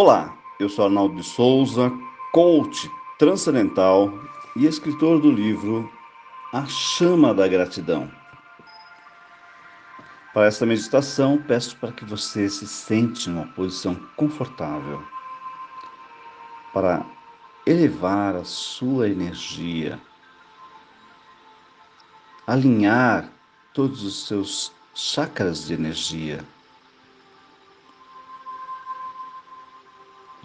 Olá, 0.00 0.32
eu 0.60 0.68
sou 0.68 0.84
Arnaldo 0.84 1.16
de 1.16 1.24
Souza, 1.24 1.90
coach 2.30 2.88
transcendental 3.18 4.16
e 4.54 4.64
escritor 4.64 5.20
do 5.20 5.28
livro 5.28 5.92
A 6.52 6.64
Chama 6.66 7.34
da 7.34 7.48
Gratidão. 7.48 8.08
Para 10.32 10.46
esta 10.46 10.64
meditação, 10.64 11.42
peço 11.48 11.76
para 11.78 11.90
que 11.90 12.04
você 12.04 12.48
se 12.48 12.64
sente 12.68 13.28
numa 13.28 13.48
posição 13.54 13.96
confortável 14.14 15.02
para 16.72 17.04
elevar 17.66 18.36
a 18.36 18.44
sua 18.44 19.08
energia, 19.08 20.00
alinhar 22.46 23.28
todos 23.74 24.04
os 24.04 24.28
seus 24.28 24.72
chakras 24.94 25.66
de 25.66 25.74
energia 25.74 26.44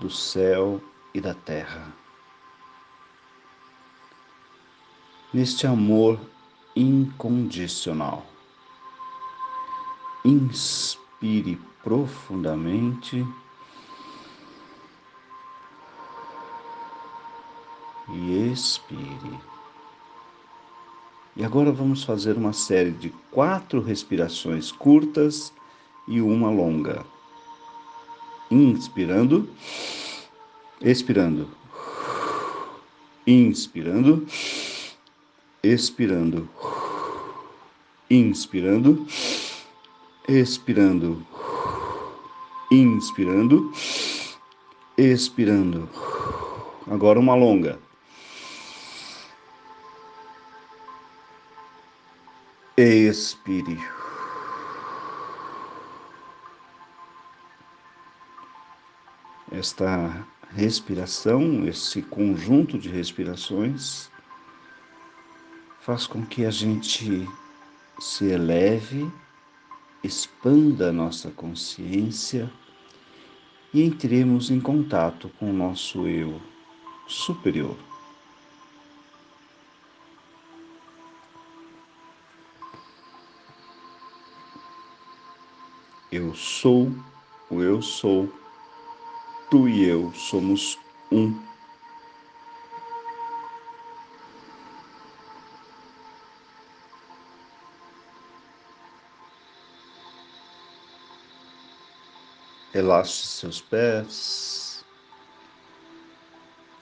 do 0.03 0.09
céu 0.09 0.81
e 1.13 1.21
da 1.21 1.33
terra. 1.33 1.87
Neste 5.33 5.65
amor 5.65 6.19
incondicional. 6.75 8.25
Inspire 10.25 11.57
profundamente 11.81 13.25
e 18.09 18.51
expire. 18.51 19.39
E 21.37 21.45
agora 21.45 21.71
vamos 21.71 22.03
fazer 22.03 22.35
uma 22.35 22.51
série 22.51 22.91
de 22.91 23.09
quatro 23.31 23.81
respirações 23.81 24.69
curtas 24.69 25.53
e 26.09 26.19
uma 26.19 26.49
longa. 26.49 27.12
Inspirando, 28.53 29.49
expirando, 30.79 31.49
inspirando, 33.25 34.27
expirando, 35.63 36.47
inspirando, 38.11 39.07
expirando, 40.29 41.25
inspirando, 42.69 43.71
expirando. 44.99 45.89
Agora 46.85 47.19
uma 47.19 47.33
longa. 47.33 47.79
Expire. 52.77 54.02
Esta 59.63 60.27
respiração, 60.49 61.65
esse 61.65 62.01
conjunto 62.01 62.77
de 62.77 62.89
respirações, 62.89 64.11
faz 65.79 66.05
com 66.05 66.25
que 66.25 66.45
a 66.45 66.51
gente 66.51 67.25
se 67.97 68.25
eleve, 68.25 69.09
expanda 70.03 70.89
a 70.89 70.91
nossa 70.91 71.31
consciência 71.31 72.51
e 73.73 73.81
entremos 73.81 74.51
em 74.51 74.59
contato 74.59 75.31
com 75.39 75.49
o 75.49 75.53
nosso 75.53 76.09
eu 76.09 76.41
superior. 77.07 77.77
Eu 86.11 86.35
sou 86.35 86.91
o 87.49 87.61
eu 87.61 87.81
sou, 87.81 88.42
tu 89.53 89.69
e 89.69 89.87
eu 89.87 90.11
somos 90.15 90.79
um. 91.11 91.39
Relaxe 102.73 103.27
seus 103.27 103.61
pés, 103.61 104.83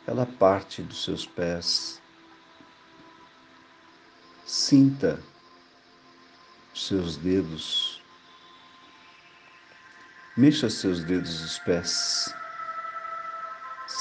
cada 0.06 0.26
parte 0.26 0.82
dos 0.82 1.04
seus 1.04 1.26
pés. 1.26 2.02
Sinta 4.46 5.22
os 6.74 6.88
seus 6.88 7.18
dedos 7.18 8.02
Mexa 10.38 10.70
seus 10.70 11.04
dedos 11.04 11.42
dos 11.42 11.60
pés. 11.60 12.34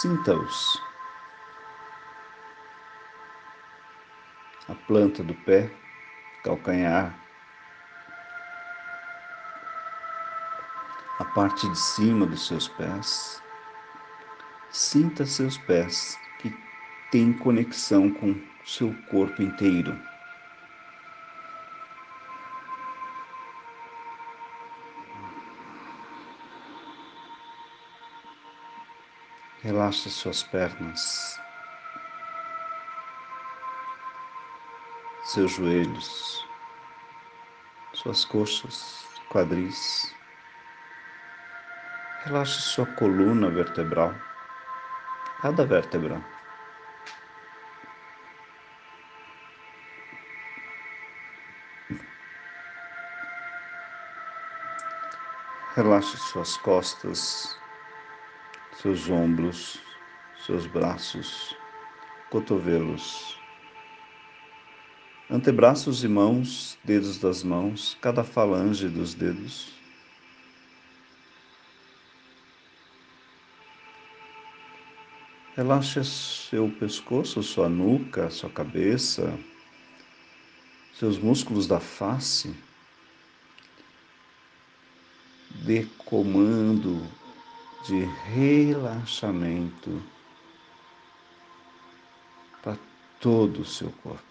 Sinta-os. 0.01 0.83
A 4.67 4.75
planta 4.87 5.23
do 5.23 5.35
pé, 5.35 5.71
calcanhar. 6.43 7.15
A 11.19 11.25
parte 11.27 11.69
de 11.69 11.79
cima 11.79 12.25
dos 12.25 12.47
seus 12.47 12.67
pés. 12.67 13.43
Sinta 14.71 15.27
seus 15.27 15.59
pés 15.59 16.17
que 16.39 16.51
têm 17.11 17.35
conexão 17.35 18.11
com 18.11 18.41
seu 18.65 18.95
corpo 19.11 19.43
inteiro. 19.43 19.95
Relaxe 29.71 30.11
suas 30.11 30.43
pernas, 30.43 31.41
seus 35.23 35.53
joelhos, 35.57 36.45
suas 37.93 38.25
coxas, 38.25 39.07
quadris. 39.31 40.13
Relaxe 42.25 42.61
sua 42.63 42.85
coluna 42.97 43.49
vertebral, 43.49 44.13
cada 45.41 45.65
vértebra. 45.65 46.21
Relaxe 55.77 56.17
suas 56.17 56.57
costas, 56.57 57.60
seus 58.81 59.11
ombros, 59.11 59.79
seus 60.47 60.67
braços, 60.67 61.55
cotovelos, 62.31 63.39
antebraços 65.29 66.03
e 66.03 66.09
mãos, 66.09 66.79
dedos 66.83 67.19
das 67.19 67.43
mãos, 67.43 67.99
cada 68.01 68.25
falange 68.25 68.89
dos 68.89 69.13
dedos. 69.13 69.69
Relaxe 75.55 76.03
seu 76.03 76.71
pescoço, 76.71 77.43
sua 77.43 77.69
nuca, 77.69 78.31
sua 78.31 78.49
cabeça, 78.49 79.39
seus 80.95 81.19
músculos 81.19 81.67
da 81.67 81.81
face. 81.81 82.57
Dê 85.67 85.85
comando 85.99 87.20
de 87.85 88.05
relaxamento 88.35 90.03
para 92.63 92.77
todo 93.19 93.63
o 93.63 93.65
seu 93.65 93.91
corpo. 94.03 94.23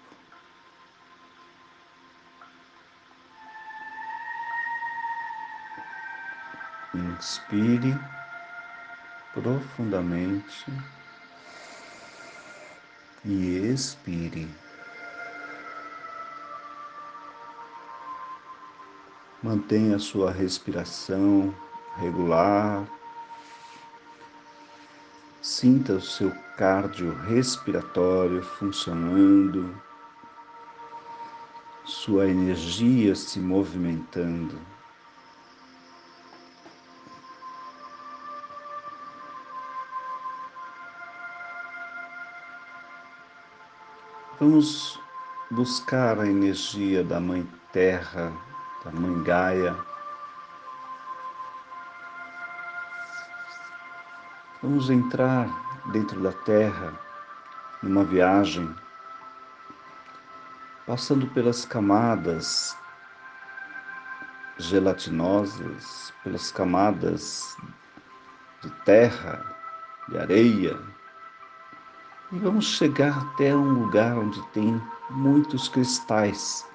Inspire 6.93 7.97
profundamente 9.33 10.65
e 13.25 13.57
expire. 13.57 14.47
Mantenha 19.41 19.95
a 19.95 19.99
sua 19.99 20.31
respiração 20.31 21.53
regular 21.97 22.85
Sinta 25.49 25.93
o 25.93 25.99
seu 25.99 26.31
cardio 26.55 27.11
respiratório 27.23 28.43
funcionando, 28.43 29.75
sua 31.83 32.27
energia 32.27 33.15
se 33.15 33.39
movimentando. 33.39 34.61
Vamos 44.39 44.99
buscar 45.49 46.19
a 46.19 46.27
energia 46.27 47.03
da 47.03 47.19
Mãe 47.19 47.43
Terra, 47.73 48.31
da 48.85 48.91
Mãe 48.91 49.23
Gaia 49.23 49.88
Vamos 54.61 54.89
entrar 54.89 55.47
dentro 55.93 56.19
da 56.19 56.33
Terra 56.33 56.93
numa 57.81 58.03
viagem, 58.03 58.69
passando 60.85 61.25
pelas 61.27 61.63
camadas 61.63 62.77
gelatinosas, 64.57 66.13
pelas 66.25 66.51
camadas 66.51 67.55
de 68.61 68.69
terra, 68.83 69.45
de 70.09 70.17
areia, 70.17 70.77
e 72.33 72.37
vamos 72.39 72.65
chegar 72.65 73.17
até 73.17 73.55
um 73.55 73.83
lugar 73.83 74.17
onde 74.17 74.45
tem 74.47 74.81
muitos 75.09 75.69
cristais. 75.69 76.67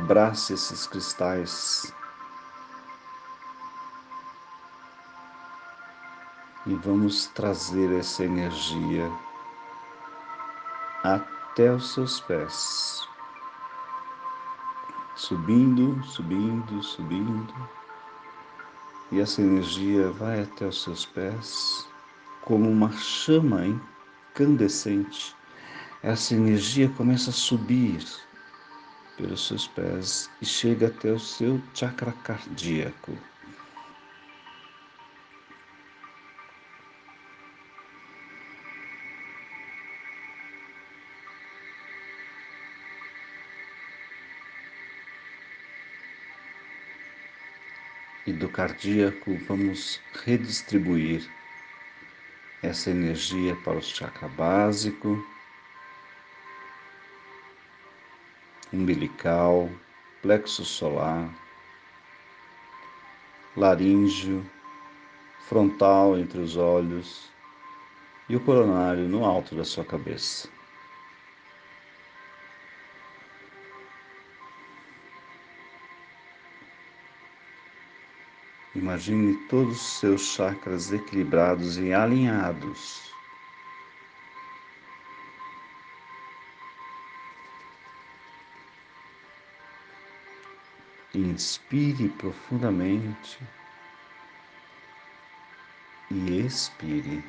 Abrace 0.00 0.52
esses 0.52 0.86
cristais. 0.86 1.92
E 6.64 6.74
vamos 6.76 7.26
trazer 7.26 7.92
essa 7.98 8.24
energia 8.24 9.10
até 11.02 11.72
os 11.72 11.94
seus 11.94 12.20
pés, 12.20 13.08
subindo, 15.16 16.00
subindo, 16.04 16.82
subindo, 16.82 17.54
e 19.10 19.20
essa 19.20 19.42
energia 19.42 20.10
vai 20.12 20.42
até 20.42 20.66
os 20.66 20.82
seus 20.82 21.04
pés 21.04 21.88
como 22.42 22.70
uma 22.70 22.92
chama 22.92 23.66
incandescente. 23.66 25.34
Essa 26.02 26.34
energia 26.34 26.88
começa 26.90 27.30
a 27.30 27.32
subir 27.32 28.27
pelos 29.18 29.48
seus 29.48 29.66
pés 29.66 30.30
e 30.40 30.46
chega 30.46 30.86
até 30.86 31.12
o 31.12 31.18
seu 31.18 31.60
chakra 31.74 32.12
cardíaco. 32.12 33.18
E 48.24 48.32
do 48.32 48.48
cardíaco 48.48 49.36
vamos 49.48 50.00
redistribuir 50.24 51.28
essa 52.62 52.90
energia 52.90 53.56
para 53.64 53.78
o 53.78 53.82
chakra 53.82 54.28
básico 54.28 55.37
umbilical, 58.72 59.70
plexo 60.22 60.64
solar, 60.64 61.28
laríngeo, 63.56 64.44
frontal 65.48 66.18
entre 66.18 66.40
os 66.40 66.56
olhos 66.56 67.30
e 68.28 68.36
o 68.36 68.40
coronário 68.40 69.08
no 69.08 69.24
alto 69.24 69.54
da 69.54 69.64
sua 69.64 69.84
cabeça. 69.84 70.48
Imagine 78.74 79.34
todos 79.48 79.76
os 79.76 79.98
seus 79.98 80.20
chakras 80.20 80.92
equilibrados 80.92 81.78
e 81.78 81.92
alinhados. 81.92 83.07
Inspire 91.18 92.08
profundamente 92.10 93.40
e 96.12 96.46
expire. 96.46 97.24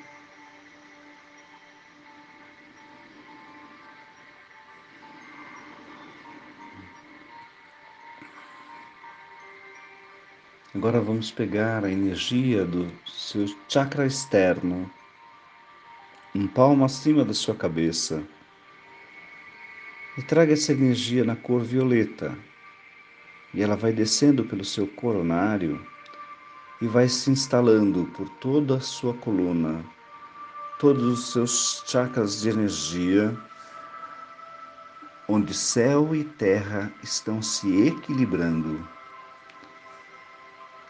Agora 10.75 11.01
vamos 11.01 11.31
pegar 11.31 11.83
a 11.83 11.91
energia 11.91 12.63
do 12.63 12.91
seu 13.07 13.47
chakra 13.67 14.05
externo, 14.05 14.87
um 16.35 16.47
palmo 16.47 16.85
acima 16.85 17.25
da 17.25 17.33
sua 17.33 17.55
cabeça, 17.55 18.23
e 20.15 20.21
traga 20.21 20.53
essa 20.53 20.73
energia 20.73 21.23
na 21.23 21.35
cor 21.35 21.63
violeta 21.63 22.37
e 23.53 23.61
ela 23.61 23.75
vai 23.75 23.91
descendo 23.91 24.43
pelo 24.43 24.63
seu 24.63 24.87
coronário 24.87 25.85
e 26.81 26.87
vai 26.87 27.09
se 27.09 27.31
instalando 27.31 28.05
por 28.15 28.29
toda 28.39 28.77
a 28.77 28.81
sua 28.81 29.13
coluna, 29.13 29.83
todos 30.79 31.03
os 31.03 31.31
seus 31.33 31.83
chakras 31.85 32.41
de 32.41 32.49
energia, 32.49 33.35
onde 35.27 35.53
céu 35.53 36.15
e 36.15 36.23
terra 36.23 36.91
estão 37.03 37.41
se 37.41 37.87
equilibrando. 37.87 38.87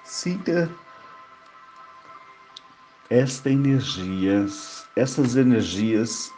Sinta 0.04 0.70
esta 3.10 3.50
energia, 3.50 4.46
essas 4.96 5.36
energias 5.36 6.32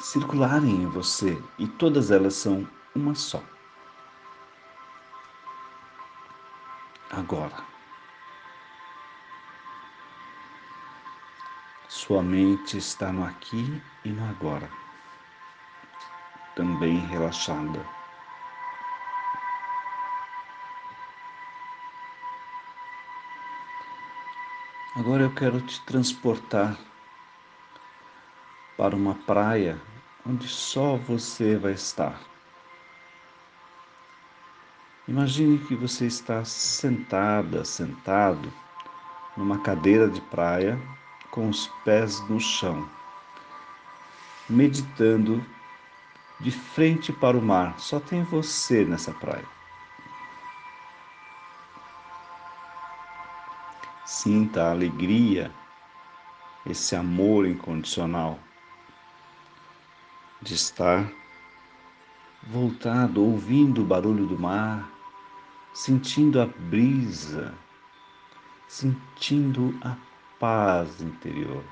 circularem 0.00 0.82
em 0.82 0.86
você 0.86 1.36
e 1.58 1.66
todas 1.66 2.10
elas 2.10 2.34
são 2.34 2.68
uma 2.94 3.14
só. 3.14 3.42
Agora. 7.12 7.64
Sua 11.88 12.22
mente 12.22 12.78
está 12.78 13.12
no 13.12 13.24
aqui 13.24 13.82
e 14.04 14.08
no 14.08 14.28
agora, 14.28 14.68
também 16.56 16.98
relaxada. 17.06 17.86
Agora 24.96 25.22
eu 25.22 25.34
quero 25.34 25.60
te 25.60 25.80
transportar 25.84 26.78
para 28.76 28.96
uma 28.96 29.14
praia 29.14 29.80
onde 30.26 30.48
só 30.48 30.96
você 30.96 31.56
vai 31.56 31.72
estar. 31.72 32.31
Imagine 35.12 35.58
que 35.58 35.74
você 35.74 36.06
está 36.06 36.42
sentada, 36.42 37.66
sentado, 37.66 38.50
numa 39.36 39.58
cadeira 39.58 40.08
de 40.08 40.22
praia, 40.22 40.80
com 41.30 41.50
os 41.50 41.66
pés 41.84 42.18
no 42.30 42.40
chão, 42.40 42.88
meditando 44.48 45.44
de 46.40 46.50
frente 46.50 47.12
para 47.12 47.36
o 47.36 47.42
mar. 47.42 47.78
Só 47.78 48.00
tem 48.00 48.24
você 48.24 48.86
nessa 48.86 49.12
praia. 49.12 49.44
Sinta 54.06 54.62
a 54.62 54.70
alegria, 54.70 55.52
esse 56.64 56.96
amor 56.96 57.46
incondicional 57.46 58.38
de 60.40 60.54
estar 60.54 61.06
voltado, 62.44 63.22
ouvindo 63.22 63.82
o 63.82 63.86
barulho 63.86 64.26
do 64.26 64.38
mar, 64.38 65.01
sentindo 65.72 66.40
a 66.40 66.46
brisa, 66.46 67.54
sentindo 68.68 69.74
a 69.82 69.96
paz 70.38 71.00
interior, 71.00 71.64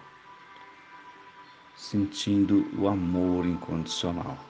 sentindo 1.77 2.67
o 2.79 2.89
amor 2.89 3.45
incondicional. 3.45 4.50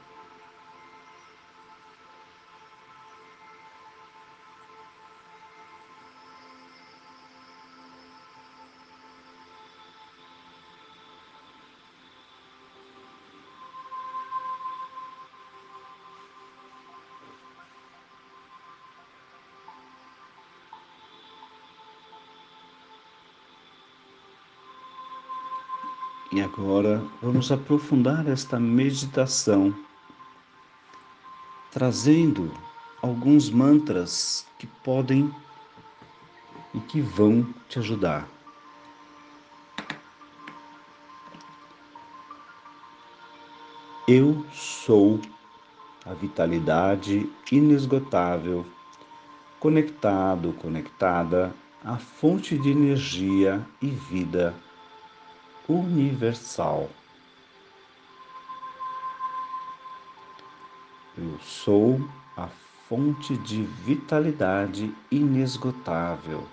E 26.33 26.41
agora 26.41 27.03
vamos 27.21 27.51
aprofundar 27.51 28.29
esta 28.29 28.61
meditação, 28.61 29.75
trazendo 31.73 32.53
alguns 33.03 33.51
mantras 33.51 34.47
que 34.57 34.65
podem 34.85 35.35
e 36.73 36.79
que 36.79 37.01
vão 37.01 37.45
te 37.69 37.81
ajudar. 37.81 38.29
Eu 44.07 44.47
sou 44.53 45.21
a 46.07 46.15
vitalidade 46.15 47.29
inesgotável, 47.51 48.65
conectado, 49.59 50.53
conectada 50.53 51.53
à 51.85 51.97
fonte 51.97 52.57
de 52.57 52.71
energia 52.71 53.67
e 53.83 53.89
vida 53.89 54.55
universal. 55.71 56.91
Eu 61.17 61.39
sou 61.41 62.01
a 62.37 62.49
fonte 62.89 63.37
de 63.39 63.63
vitalidade 63.63 64.93
inesgotável, 65.13 66.45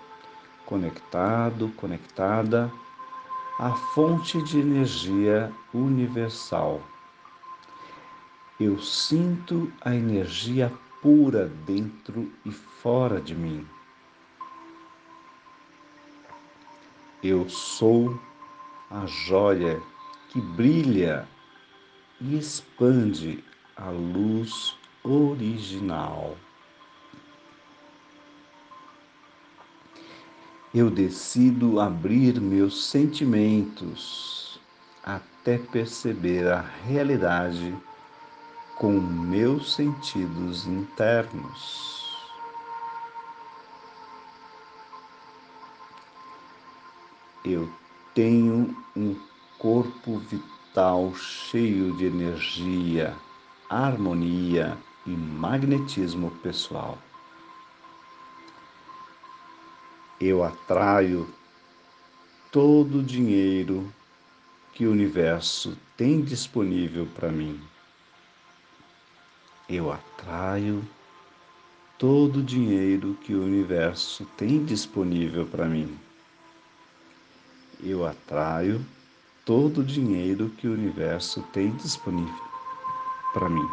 conectado, 0.64 1.68
conectada 1.76 2.70
à 3.58 3.72
fonte 3.72 4.40
de 4.42 4.60
energia 4.60 5.52
universal. 5.74 6.80
Eu 8.60 8.78
sinto 8.78 9.72
a 9.80 9.94
energia 9.94 10.72
pura 11.02 11.46
dentro 11.66 12.30
e 12.44 12.52
fora 12.52 13.20
de 13.20 13.34
mim. 13.34 13.66
Eu 17.20 17.48
sou 17.48 18.27
a 18.90 19.04
joia 19.06 19.82
que 20.30 20.40
brilha 20.40 21.28
e 22.20 22.38
expande 22.38 23.44
a 23.76 23.90
luz 23.90 24.76
original. 25.02 26.36
Eu 30.74 30.90
decido 30.90 31.80
abrir 31.80 32.40
meus 32.40 32.86
sentimentos 32.86 34.60
até 35.02 35.58
perceber 35.58 36.46
a 36.46 36.60
realidade 36.60 37.74
com 38.76 38.92
meus 38.92 39.74
sentidos 39.74 40.66
internos. 40.66 41.98
Eu 47.44 47.68
tenho 48.14 48.76
um 48.96 49.16
corpo 49.58 50.18
vital 50.18 51.14
cheio 51.14 51.96
de 51.96 52.06
energia 52.06 53.16
harmonia 53.68 54.78
e 55.04 55.10
magnetismo 55.10 56.30
pessoal. 56.42 56.96
Eu 60.18 60.42
atraio 60.42 61.28
todo 62.50 63.00
o 63.00 63.02
dinheiro 63.02 63.92
que 64.72 64.86
o 64.86 64.90
universo 64.90 65.76
tem 65.96 66.22
disponível 66.22 67.06
para 67.14 67.30
mim. 67.30 67.60
Eu 69.68 69.92
atraio 69.92 70.82
todo 71.98 72.38
o 72.38 72.42
dinheiro 72.42 73.18
que 73.20 73.34
o 73.34 73.44
universo 73.44 74.24
tem 74.36 74.64
disponível 74.64 75.44
para 75.46 75.66
mim. 75.66 75.98
Eu 77.80 78.04
atraio 78.04 78.84
todo 79.44 79.80
o 79.80 79.84
dinheiro 79.84 80.50
que 80.58 80.66
o 80.66 80.72
universo 80.72 81.42
tem 81.52 81.70
disponível 81.76 82.48
para 83.32 83.48
mim. 83.48 83.68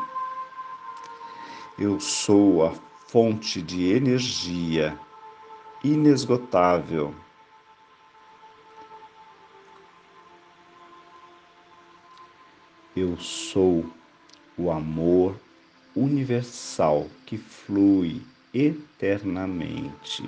Eu 1.78 2.00
sou 2.00 2.66
a 2.66 2.74
fonte 3.08 3.62
de 3.62 3.92
energia 3.92 4.98
inesgotável. 5.84 7.14
Eu 12.96 13.18
sou 13.18 13.86
o 14.58 14.72
amor 14.72 15.36
universal 15.96 17.08
que 17.26 17.38
flui 17.38 18.22
eternamente. 18.54 20.24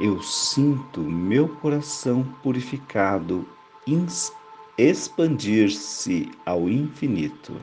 Eu 0.00 0.22
sinto 0.22 1.00
meu 1.00 1.48
coração 1.56 2.22
purificado, 2.42 3.48
expandir-se 4.78 6.30
ao 6.46 6.68
infinito. 6.68 7.60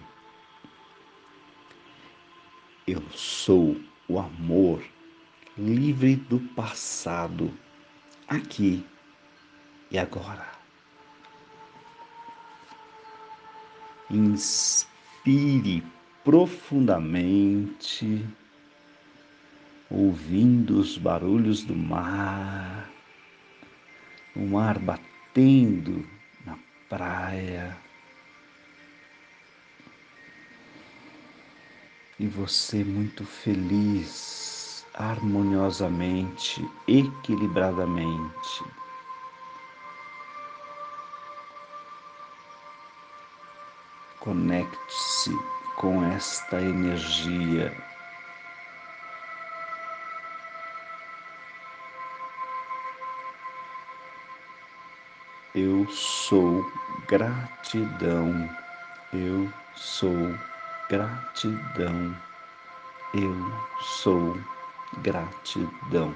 Eu 2.86 3.02
sou 3.12 3.78
o 4.10 4.20
amor 4.20 4.84
livre 5.58 6.18
do 6.18 6.40
passado, 6.56 7.54
aqui 8.28 8.86
e 9.90 9.98
agora. 9.98 10.46
Inspire 14.10 15.82
profundamente, 16.26 18.28
ouvindo 19.90 20.80
os 20.80 20.98
barulhos 20.98 21.64
do 21.64 21.76
mar, 21.76 22.90
o 24.36 24.42
mar 24.42 24.80
batendo 24.80 26.06
praia. 26.90 27.78
E 32.18 32.28
você 32.28 32.84
muito 32.84 33.26
feliz, 33.26 34.86
harmoniosamente, 34.94 36.66
equilibradamente. 36.88 38.64
Conecte-se 44.20 45.32
com 45.76 46.04
esta 46.06 46.62
energia 46.62 47.95
Eu 55.86 55.92
sou 55.92 56.72
gratidão. 57.08 58.50
Eu 59.14 59.54
sou 59.76 60.36
gratidão. 60.90 62.18
Eu 63.14 63.36
sou 63.82 64.36
gratidão. 65.04 66.16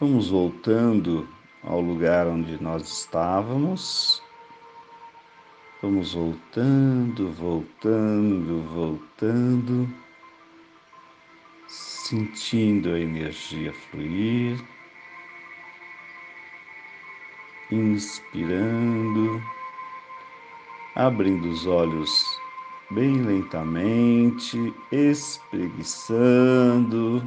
Vamos 0.00 0.30
voltando 0.30 1.28
ao 1.62 1.82
lugar 1.82 2.26
onde 2.26 2.62
nós 2.62 2.88
estávamos. 3.00 4.26
Vamos 5.80 6.12
voltando, 6.12 7.30
voltando, 7.34 8.62
voltando, 8.62 9.88
sentindo 11.68 12.90
a 12.90 12.98
energia 12.98 13.72
fluir, 13.72 14.60
inspirando, 17.70 19.40
abrindo 20.96 21.48
os 21.48 21.64
olhos 21.68 22.26
bem 22.90 23.22
lentamente, 23.22 24.74
espreguiçando, 24.90 27.22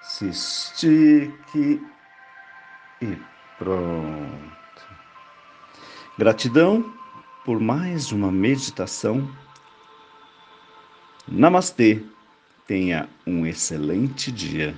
se 0.00 0.30
estique 0.30 1.86
e 3.02 3.18
pronto. 3.58 4.48
Gratidão 6.16 6.96
por 7.48 7.58
mais 7.58 8.12
uma 8.12 8.30
meditação. 8.30 9.26
Namastê. 11.26 12.02
Tenha 12.66 13.08
um 13.26 13.46
excelente 13.46 14.30
dia. 14.30 14.76